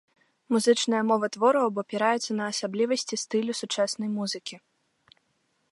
Музычная 0.53 1.01
мова 1.09 1.27
твораў 1.35 1.63
абапіраецца 1.71 2.31
на 2.39 2.43
асаблівасці 2.55 3.15
стылю 3.25 3.53
сучаснай 3.61 4.09
музыкі. 4.17 4.55